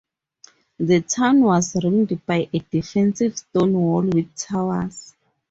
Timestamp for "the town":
0.79-1.41